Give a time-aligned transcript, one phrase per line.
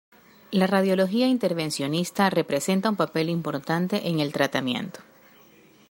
[0.49, 4.99] La radiología intervencionista representa un papel importante en el tratamiento.